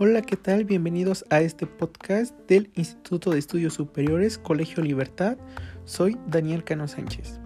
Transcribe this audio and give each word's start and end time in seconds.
Hola, 0.00 0.22
¿qué 0.22 0.36
tal? 0.36 0.64
Bienvenidos 0.64 1.24
a 1.28 1.40
este 1.40 1.66
podcast 1.66 2.32
del 2.46 2.70
Instituto 2.76 3.32
de 3.32 3.40
Estudios 3.40 3.74
Superiores 3.74 4.38
Colegio 4.38 4.80
Libertad. 4.80 5.38
Soy 5.86 6.16
Daniel 6.28 6.62
Cano 6.62 6.86
Sánchez. 6.86 7.40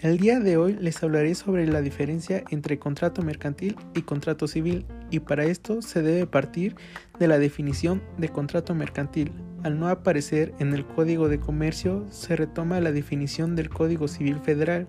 El 0.00 0.18
día 0.18 0.40
de 0.40 0.56
hoy 0.56 0.72
les 0.72 1.00
hablaré 1.04 1.36
sobre 1.36 1.68
la 1.68 1.80
diferencia 1.80 2.42
entre 2.50 2.80
contrato 2.80 3.22
mercantil 3.22 3.76
y 3.94 4.02
contrato 4.02 4.48
civil 4.48 4.86
y 5.12 5.20
para 5.20 5.44
esto 5.44 5.82
se 5.82 6.02
debe 6.02 6.26
partir 6.26 6.74
de 7.20 7.28
la 7.28 7.38
definición 7.38 8.02
de 8.18 8.28
contrato 8.28 8.74
mercantil. 8.74 9.30
Al 9.62 9.78
no 9.78 9.86
aparecer 9.86 10.52
en 10.58 10.74
el 10.74 10.84
Código 10.84 11.28
de 11.28 11.38
Comercio 11.38 12.04
se 12.10 12.34
retoma 12.34 12.80
la 12.80 12.90
definición 12.90 13.54
del 13.54 13.68
Código 13.68 14.08
Civil 14.08 14.40
Federal 14.40 14.88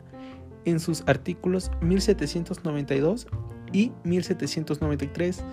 en 0.65 0.79
sus 0.79 1.04
artículos 1.05 1.69
1792 1.82 3.28
y 3.71 3.92
1793 4.05 5.43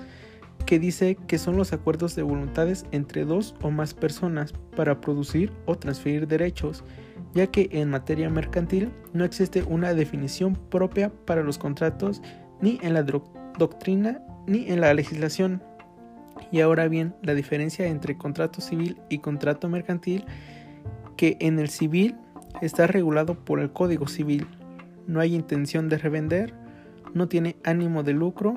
que 0.66 0.78
dice 0.78 1.16
que 1.26 1.38
son 1.38 1.56
los 1.56 1.72
acuerdos 1.72 2.14
de 2.14 2.22
voluntades 2.22 2.86
entre 2.92 3.24
dos 3.24 3.54
o 3.62 3.70
más 3.70 3.94
personas 3.94 4.52
para 4.76 5.00
producir 5.00 5.52
o 5.66 5.76
transferir 5.76 6.26
derechos, 6.26 6.84
ya 7.34 7.46
que 7.48 7.68
en 7.72 7.90
materia 7.90 8.30
mercantil 8.30 8.90
no 9.12 9.24
existe 9.24 9.62
una 9.62 9.94
definición 9.94 10.54
propia 10.54 11.10
para 11.26 11.42
los 11.42 11.58
contratos 11.58 12.22
ni 12.60 12.78
en 12.82 12.94
la 12.94 13.04
doctrina 13.58 14.22
ni 14.46 14.68
en 14.68 14.80
la 14.80 14.94
legislación. 14.94 15.62
Y 16.50 16.60
ahora 16.60 16.88
bien, 16.88 17.14
la 17.22 17.34
diferencia 17.34 17.86
entre 17.86 18.16
contrato 18.16 18.60
civil 18.60 18.96
y 19.08 19.18
contrato 19.18 19.68
mercantil, 19.68 20.24
que 21.16 21.36
en 21.40 21.58
el 21.58 21.68
civil 21.68 22.16
está 22.62 22.86
regulado 22.86 23.34
por 23.34 23.60
el 23.60 23.72
Código 23.72 24.08
Civil, 24.08 24.46
no 25.06 25.20
hay 25.20 25.34
intención 25.34 25.88
de 25.88 25.98
revender, 25.98 26.54
no 27.14 27.28
tiene 27.28 27.56
ánimo 27.64 28.02
de 28.02 28.12
lucro 28.12 28.54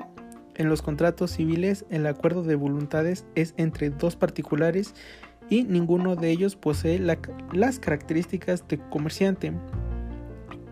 en 0.56 0.68
los 0.68 0.82
contratos 0.82 1.32
civiles, 1.32 1.84
el 1.90 2.06
acuerdo 2.06 2.42
de 2.42 2.54
voluntades 2.54 3.26
es 3.34 3.54
entre 3.56 3.90
dos 3.90 4.16
particulares 4.16 4.94
y 5.50 5.64
ninguno 5.64 6.16
de 6.16 6.30
ellos 6.30 6.56
posee 6.56 6.98
las 6.98 7.78
características 7.78 8.66
de 8.68 8.78
comerciante. 8.78 9.52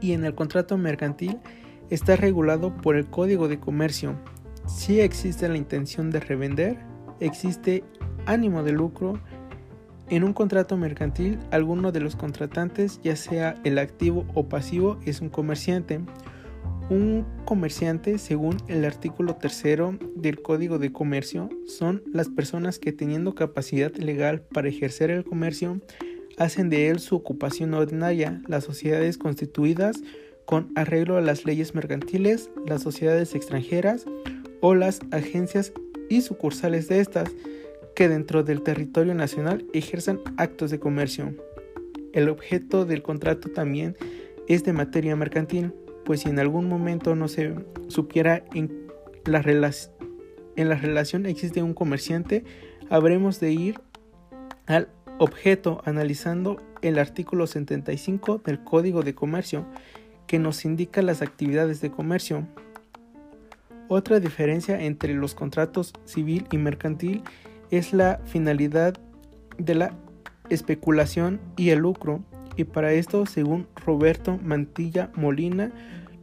Y 0.00 0.12
en 0.12 0.24
el 0.24 0.34
contrato 0.34 0.78
mercantil 0.78 1.38
está 1.90 2.16
regulado 2.16 2.74
por 2.76 2.96
el 2.96 3.06
Código 3.06 3.48
de 3.48 3.60
Comercio. 3.60 4.16
Si 4.66 5.00
existe 5.00 5.48
la 5.48 5.56
intención 5.56 6.10
de 6.10 6.20
revender, 6.20 6.78
existe 7.20 7.84
ánimo 8.26 8.62
de 8.62 8.72
lucro. 8.72 9.20
En 10.08 10.24
un 10.24 10.32
contrato 10.32 10.76
mercantil, 10.76 11.38
alguno 11.50 11.92
de 11.92 12.00
los 12.00 12.16
contratantes, 12.16 13.00
ya 13.02 13.16
sea 13.16 13.56
el 13.64 13.78
activo 13.78 14.26
o 14.34 14.48
pasivo, 14.48 14.98
es 15.04 15.20
un 15.20 15.28
comerciante. 15.28 16.00
Un 16.92 17.24
comerciante, 17.46 18.18
según 18.18 18.58
el 18.68 18.84
artículo 18.84 19.36
tercero 19.36 19.96
del 20.14 20.42
Código 20.42 20.78
de 20.78 20.92
Comercio, 20.92 21.48
son 21.66 22.02
las 22.12 22.28
personas 22.28 22.78
que 22.78 22.92
teniendo 22.92 23.34
capacidad 23.34 23.94
legal 23.94 24.42
para 24.42 24.68
ejercer 24.68 25.10
el 25.10 25.24
comercio, 25.24 25.80
hacen 26.36 26.68
de 26.68 26.88
él 26.88 27.00
su 27.00 27.16
ocupación 27.16 27.72
ordinaria, 27.72 28.42
las 28.46 28.64
sociedades 28.64 29.16
constituidas 29.16 30.02
con 30.44 30.70
arreglo 30.74 31.16
a 31.16 31.22
las 31.22 31.46
leyes 31.46 31.74
mercantiles, 31.74 32.50
las 32.66 32.82
sociedades 32.82 33.34
extranjeras 33.34 34.04
o 34.60 34.74
las 34.74 35.00
agencias 35.12 35.72
y 36.10 36.20
sucursales 36.20 36.88
de 36.88 37.00
estas 37.00 37.30
que 37.96 38.10
dentro 38.10 38.42
del 38.42 38.60
territorio 38.60 39.14
nacional 39.14 39.64
ejerzan 39.72 40.20
actos 40.36 40.70
de 40.70 40.78
comercio. 40.78 41.34
El 42.12 42.28
objeto 42.28 42.84
del 42.84 43.00
contrato 43.00 43.48
también 43.48 43.96
es 44.46 44.62
de 44.64 44.74
materia 44.74 45.16
mercantil 45.16 45.72
pues 46.04 46.20
si 46.20 46.28
en 46.28 46.38
algún 46.38 46.68
momento 46.68 47.14
no 47.14 47.28
se 47.28 47.54
supiera 47.88 48.44
en 48.54 48.88
la, 49.24 49.40
en 50.56 50.68
la 50.68 50.76
relación 50.76 51.26
existe 51.26 51.62
un 51.62 51.74
comerciante, 51.74 52.44
habremos 52.90 53.40
de 53.40 53.52
ir 53.52 53.80
al 54.66 54.88
objeto 55.18 55.82
analizando 55.84 56.60
el 56.82 56.98
artículo 56.98 57.46
75 57.46 58.38
del 58.44 58.62
Código 58.64 59.02
de 59.02 59.14
Comercio 59.14 59.66
que 60.26 60.38
nos 60.38 60.64
indica 60.64 61.02
las 61.02 61.22
actividades 61.22 61.80
de 61.80 61.90
comercio. 61.90 62.46
Otra 63.88 64.20
diferencia 64.20 64.80
entre 64.80 65.14
los 65.14 65.34
contratos 65.34 65.92
civil 66.04 66.46
y 66.50 66.56
mercantil 66.56 67.22
es 67.70 67.92
la 67.92 68.20
finalidad 68.24 68.94
de 69.58 69.74
la 69.74 69.94
especulación 70.48 71.40
y 71.56 71.70
el 71.70 71.80
lucro 71.80 72.24
y 72.56 72.64
para 72.64 72.92
esto, 72.92 73.26
según 73.26 73.66
Roberto 73.86 74.38
Mantilla 74.42 75.10
Molina, 75.14 75.72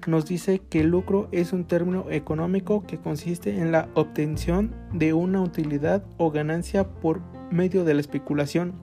nos 0.07 0.25
dice 0.25 0.61
que 0.69 0.81
el 0.81 0.87
lucro 0.87 1.27
es 1.31 1.53
un 1.53 1.65
término 1.65 2.05
económico 2.09 2.83
que 2.85 2.97
consiste 2.97 3.57
en 3.59 3.71
la 3.71 3.89
obtención 3.95 4.73
de 4.93 5.13
una 5.13 5.41
utilidad 5.41 6.03
o 6.17 6.31
ganancia 6.31 6.87
por 6.87 7.21
medio 7.51 7.83
de 7.83 7.93
la 7.93 8.01
especulación. 8.01 8.73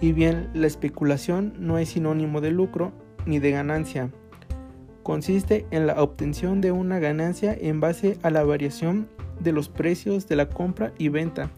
Y 0.00 0.12
bien, 0.12 0.48
la 0.54 0.66
especulación 0.66 1.54
no 1.58 1.78
es 1.78 1.90
sinónimo 1.90 2.40
de 2.40 2.52
lucro 2.52 2.92
ni 3.26 3.38
de 3.38 3.50
ganancia. 3.50 4.10
Consiste 5.02 5.66
en 5.70 5.86
la 5.86 6.02
obtención 6.02 6.60
de 6.60 6.72
una 6.72 6.98
ganancia 6.98 7.56
en 7.58 7.80
base 7.80 8.18
a 8.22 8.30
la 8.30 8.44
variación 8.44 9.08
de 9.40 9.52
los 9.52 9.68
precios 9.68 10.26
de 10.26 10.36
la 10.36 10.48
compra 10.48 10.92
y 10.98 11.08
venta. 11.08 11.50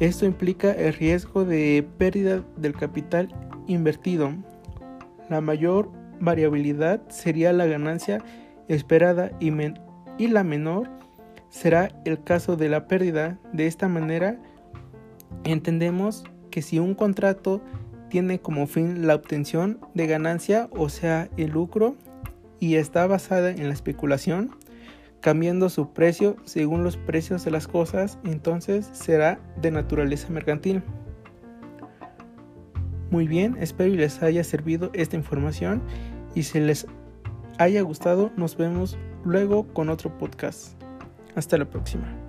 Esto 0.00 0.26
implica 0.26 0.72
el 0.72 0.92
riesgo 0.92 1.44
de 1.44 1.86
pérdida 1.96 2.44
del 2.56 2.74
capital 2.74 3.34
invertido. 3.66 4.32
La 5.28 5.40
mayor 5.40 5.90
variabilidad 6.20 7.02
sería 7.08 7.52
la 7.52 7.66
ganancia 7.66 8.22
esperada 8.68 9.30
y, 9.40 9.50
la 10.28 10.44
menor 10.44 10.88
será 11.50 11.90
el 12.04 12.22
caso 12.22 12.56
de 12.56 12.68
la 12.68 12.86
pérdida. 12.86 13.38
De 13.52 13.66
esta 13.66 13.88
manera, 13.88 14.38
entendemos 15.44 16.24
que 16.50 16.62
si 16.62 16.78
un 16.78 16.94
contrato 16.94 17.62
tiene 18.08 18.40
como 18.40 18.66
fin 18.66 19.06
la 19.06 19.14
obtención 19.14 19.80
de 19.94 20.06
ganancia, 20.06 20.68
o 20.72 20.88
sea, 20.88 21.28
el 21.36 21.50
lucro, 21.50 21.96
y 22.58 22.76
está 22.76 23.06
basada 23.06 23.50
en 23.50 23.68
la 23.68 23.74
especulación, 23.74 24.50
cambiando 25.20 25.68
su 25.68 25.92
precio 25.92 26.36
según 26.44 26.84
los 26.84 26.96
precios 26.96 27.44
de 27.44 27.50
las 27.50 27.68
cosas, 27.68 28.18
entonces 28.24 28.88
será 28.92 29.38
de 29.60 29.70
naturaleza 29.70 30.28
mercantil. 30.30 30.82
Muy 33.10 33.28
bien, 33.28 33.56
espero 33.60 33.92
que 33.92 33.98
les 33.98 34.22
haya 34.22 34.42
servido 34.42 34.90
esta 34.92 35.16
información 35.16 35.82
y 36.34 36.42
si 36.42 36.60
les 36.60 36.86
haya 37.58 37.80
gustado, 37.82 38.30
nos 38.36 38.56
vemos 38.56 38.98
luego 39.24 39.66
con 39.72 39.88
otro 39.88 40.16
podcast. 40.18 40.80
Hasta 41.34 41.58
la 41.58 41.68
próxima. 41.68 42.25